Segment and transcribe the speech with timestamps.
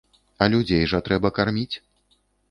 [0.43, 1.75] А людзей жа трэба карміць!